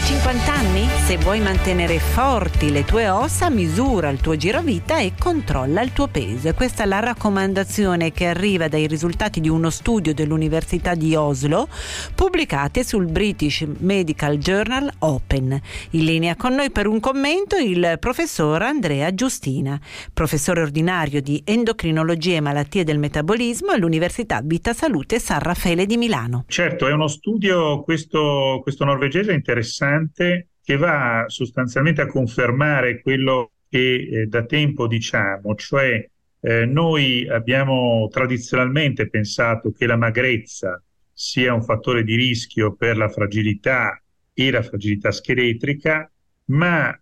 Hai 0.00 0.06
50 0.06 0.52
anni? 0.52 0.88
Se 1.04 1.18
vuoi 1.18 1.40
mantenere 1.40 1.98
forti 1.98 2.70
le 2.70 2.84
tue 2.84 3.10
ossa, 3.10 3.50
misura 3.50 4.08
il 4.08 4.18
tuo 4.18 4.34
girovita 4.34 4.98
e 4.98 5.12
controlla 5.18 5.82
il 5.82 5.92
tuo 5.92 6.06
peso. 6.08 6.54
Questa 6.54 6.84
è 6.84 6.86
la 6.86 7.00
raccomandazione 7.00 8.10
che 8.10 8.26
arriva 8.26 8.68
dai 8.68 8.86
risultati 8.86 9.40
di 9.40 9.48
uno 9.50 9.68
studio 9.68 10.14
dell'Università 10.14 10.94
di 10.94 11.14
Oslo 11.14 11.68
pubblicati 12.14 12.82
sul 12.82 13.10
British 13.10 13.66
Medical 13.80 14.38
Journal 14.38 14.90
Open. 15.00 15.60
In 15.90 16.04
linea 16.04 16.34
con 16.34 16.54
noi 16.54 16.70
per 16.70 16.86
un 16.86 16.98
commento 16.98 17.56
il 17.56 17.96
professor 18.00 18.62
Andrea 18.62 19.12
Giustina, 19.12 19.78
professore 20.14 20.62
ordinario 20.62 21.20
di 21.20 21.42
endocrinologia 21.44 22.36
e 22.36 22.40
malattie 22.40 22.84
del 22.84 22.98
metabolismo 22.98 23.72
all'Università 23.72 24.40
Vita 24.42 24.72
Salute 24.72 25.18
San 25.18 25.40
Raffaele 25.40 25.84
di 25.84 25.98
Milano. 25.98 26.44
Certo, 26.48 26.88
è 26.88 26.92
uno 26.92 27.08
studio 27.08 27.82
questo, 27.82 28.60
questo 28.62 28.84
norvegese 28.84 29.32
interessante 29.32 29.88
interessante 29.90 30.48
che 30.62 30.76
va 30.76 31.24
sostanzialmente 31.26 32.02
a 32.02 32.06
confermare 32.06 33.00
quello 33.00 33.52
che 33.68 33.94
eh, 33.94 34.26
da 34.26 34.44
tempo 34.44 34.86
diciamo, 34.86 35.54
cioè 35.54 36.08
eh, 36.42 36.64
noi 36.64 37.28
abbiamo 37.28 38.08
tradizionalmente 38.10 39.08
pensato 39.08 39.72
che 39.72 39.86
la 39.86 39.96
magrezza 39.96 40.82
sia 41.12 41.52
un 41.52 41.62
fattore 41.62 42.02
di 42.02 42.14
rischio 42.14 42.74
per 42.74 42.96
la 42.96 43.08
fragilità 43.08 44.00
e 44.32 44.50
la 44.50 44.62
fragilità 44.62 45.10
scheletrica, 45.10 46.10
ma 46.46 46.94
eh, 46.94 47.00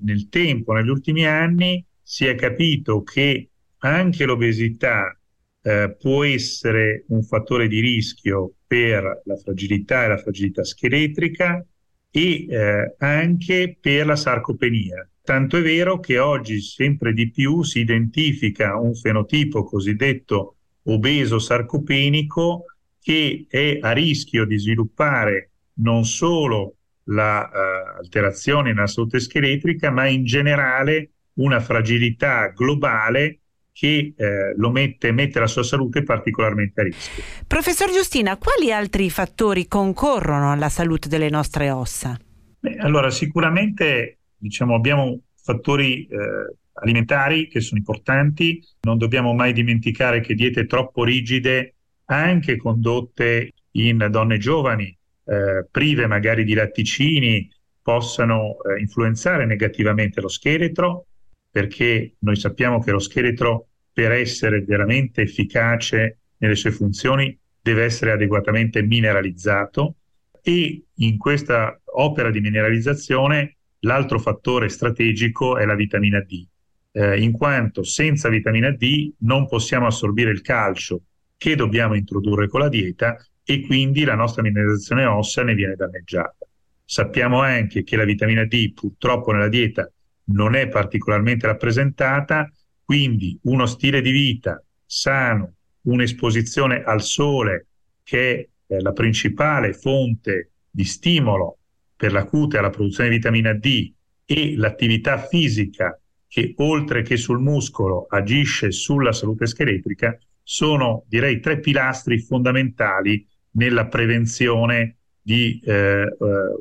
nel 0.00 0.28
tempo, 0.28 0.72
negli 0.72 0.88
ultimi 0.88 1.26
anni, 1.26 1.84
si 2.02 2.26
è 2.26 2.34
capito 2.34 3.02
che 3.02 3.50
anche 3.78 4.24
l'obesità 4.24 5.16
eh, 5.62 5.96
può 5.98 6.24
essere 6.24 7.04
un 7.08 7.22
fattore 7.22 7.68
di 7.68 7.80
rischio 7.80 8.54
per 8.66 9.22
la 9.24 9.36
fragilità 9.36 10.04
e 10.04 10.08
la 10.08 10.18
fragilità 10.18 10.64
scheletrica 10.64 11.64
e 12.12 12.46
eh, 12.48 12.94
anche 12.98 13.76
per 13.80 14.06
la 14.06 14.16
sarcopenia. 14.16 15.08
Tanto 15.24 15.56
è 15.56 15.62
vero 15.62 15.98
che 15.98 16.18
oggi 16.18 16.60
sempre 16.60 17.12
di 17.12 17.30
più 17.30 17.62
si 17.62 17.80
identifica 17.80 18.76
un 18.76 18.94
fenotipo 18.94 19.64
cosiddetto 19.64 20.56
obeso 20.84 21.38
sarcopenico 21.38 22.64
che 23.00 23.46
è 23.48 23.78
a 23.80 23.92
rischio 23.92 24.44
di 24.44 24.58
sviluppare 24.58 25.50
non 25.74 26.04
solo 26.04 26.74
l'alterazione 27.04 28.68
la, 28.68 28.70
uh, 28.70 28.74
nella 28.74 28.86
salute 28.86 29.18
scheletrica, 29.18 29.90
ma 29.90 30.06
in 30.06 30.24
generale 30.24 31.10
una 31.34 31.60
fragilità 31.60 32.48
globale 32.48 33.41
che 33.72 34.12
eh, 34.16 34.54
lo 34.56 34.70
mette, 34.70 35.12
mette 35.12 35.40
la 35.40 35.46
sua 35.46 35.62
salute 35.62 36.02
particolarmente 36.02 36.80
a 36.80 36.84
rischio. 36.84 37.22
Professor 37.46 37.90
Giustina, 37.90 38.36
quali 38.36 38.72
altri 38.72 39.08
fattori 39.10 39.66
concorrono 39.66 40.52
alla 40.52 40.68
salute 40.68 41.08
delle 41.08 41.30
nostre 41.30 41.70
ossa? 41.70 42.18
Beh, 42.60 42.76
allora, 42.76 43.10
sicuramente 43.10 44.18
diciamo, 44.36 44.74
abbiamo 44.74 45.20
fattori 45.34 46.06
eh, 46.06 46.56
alimentari 46.74 47.48
che 47.48 47.60
sono 47.60 47.80
importanti, 47.80 48.62
non 48.82 48.98
dobbiamo 48.98 49.32
mai 49.34 49.52
dimenticare 49.52 50.20
che 50.20 50.34
diete 50.34 50.66
troppo 50.66 51.04
rigide, 51.04 51.74
anche 52.06 52.56
condotte 52.56 53.52
in 53.72 54.06
donne 54.10 54.38
giovani, 54.38 54.96
eh, 55.24 55.66
prive 55.70 56.06
magari 56.06 56.44
di 56.44 56.54
latticini, 56.54 57.48
possano 57.82 58.56
eh, 58.62 58.80
influenzare 58.80 59.46
negativamente 59.46 60.20
lo 60.20 60.28
scheletro, 60.28 61.06
perché 61.50 62.14
noi 62.20 62.36
sappiamo 62.36 62.80
che 62.80 62.92
lo 62.92 62.98
scheletro 62.98 63.68
per 63.92 64.12
essere 64.12 64.62
veramente 64.62 65.22
efficace 65.22 66.18
nelle 66.38 66.56
sue 66.56 66.72
funzioni 66.72 67.38
deve 67.60 67.84
essere 67.84 68.12
adeguatamente 68.12 68.82
mineralizzato 68.82 69.96
e 70.42 70.84
in 70.92 71.18
questa 71.18 71.80
opera 71.84 72.30
di 72.30 72.40
mineralizzazione 72.40 73.56
l'altro 73.80 74.18
fattore 74.18 74.68
strategico 74.68 75.56
è 75.56 75.64
la 75.64 75.74
vitamina 75.74 76.20
D, 76.20 76.44
eh, 76.92 77.20
in 77.20 77.32
quanto 77.32 77.84
senza 77.84 78.28
vitamina 78.28 78.70
D 78.70 79.12
non 79.20 79.46
possiamo 79.46 79.86
assorbire 79.86 80.30
il 80.30 80.42
calcio 80.42 81.02
che 81.36 81.54
dobbiamo 81.54 81.94
introdurre 81.94 82.48
con 82.48 82.60
la 82.60 82.68
dieta 82.68 83.16
e 83.44 83.60
quindi 83.66 84.04
la 84.04 84.14
nostra 84.14 84.42
mineralizzazione 84.42 85.04
ossea 85.04 85.44
ne 85.44 85.54
viene 85.54 85.74
danneggiata. 85.74 86.46
Sappiamo 86.84 87.40
anche 87.40 87.82
che 87.82 87.96
la 87.96 88.04
vitamina 88.04 88.44
D 88.44 88.72
purtroppo 88.72 89.32
nella 89.32 89.48
dieta 89.48 89.90
non 90.24 90.54
è 90.54 90.68
particolarmente 90.68 91.46
rappresentata, 91.46 92.50
quindi 92.84 93.38
uno 93.42 93.66
stile 93.66 94.00
di 94.00 94.10
vita 94.10 94.62
sano, 94.84 95.54
un'esposizione 95.82 96.82
al 96.82 97.02
sole 97.02 97.66
che 98.02 98.50
è 98.66 98.76
la 98.80 98.92
principale 98.92 99.72
fonte 99.72 100.50
di 100.70 100.84
stimolo 100.84 101.58
per 101.96 102.12
la 102.12 102.24
cute 102.24 102.58
alla 102.58 102.70
produzione 102.70 103.10
di 103.10 103.16
vitamina 103.16 103.52
D 103.52 103.92
e 104.24 104.56
l'attività 104.56 105.18
fisica 105.18 105.98
che 106.26 106.54
oltre 106.56 107.02
che 107.02 107.16
sul 107.16 107.40
muscolo 107.40 108.06
agisce 108.08 108.72
sulla 108.72 109.12
salute 109.12 109.46
scheletrica 109.46 110.18
sono 110.42 111.04
direi 111.06 111.40
tre 111.40 111.60
pilastri 111.60 112.18
fondamentali 112.18 113.26
nella 113.52 113.86
prevenzione 113.86 114.96
di 115.20 115.60
eh, 115.64 115.72
eh 115.72 116.06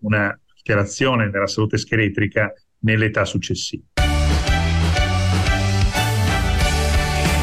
una 0.00 0.38
alterazione 0.56 1.30
nella 1.30 1.46
salute 1.46 1.78
scheletrica 1.78 2.52
nell'età 2.80 3.24
successiva. 3.24 3.84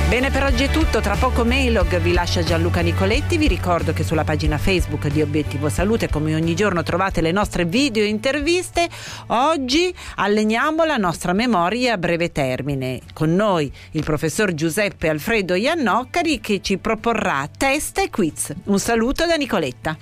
Bene, 0.09 0.31
per 0.31 0.43
oggi 0.43 0.63
è 0.63 0.71
tutto. 0.71 1.01
Tra 1.01 1.15
poco 1.15 1.45
Mailog 1.45 1.99
vi 1.99 2.13
lascia 2.13 2.41
Gianluca 2.41 2.81
Nicoletti. 2.81 3.37
Vi 3.37 3.47
ricordo 3.47 3.93
che 3.93 4.03
sulla 4.03 4.23
pagina 4.23 4.57
Facebook 4.57 5.07
di 5.07 5.21
Obiettivo 5.21 5.69
Salute, 5.69 6.09
come 6.09 6.33
ogni 6.33 6.55
giorno, 6.55 6.81
trovate 6.81 7.21
le 7.21 7.31
nostre 7.31 7.65
video 7.65 8.03
interviste. 8.03 8.89
Oggi 9.27 9.93
alleniamo 10.15 10.83
la 10.83 10.97
nostra 10.97 11.33
memoria 11.33 11.93
a 11.93 11.97
breve 11.99 12.31
termine. 12.31 13.01
Con 13.13 13.35
noi 13.35 13.71
il 13.91 14.03
professor 14.03 14.51
Giuseppe 14.55 15.09
Alfredo 15.09 15.53
Iannoccari 15.53 16.39
che 16.39 16.59
ci 16.59 16.79
proporrà 16.79 17.47
test 17.55 17.99
e 17.99 18.09
quiz. 18.09 18.51
Un 18.63 18.79
saluto 18.79 19.27
da 19.27 19.35
Nicoletta. 19.35 19.95